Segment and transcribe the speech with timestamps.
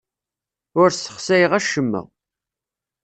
[0.79, 2.01] Ur ssexsayeɣ acemma.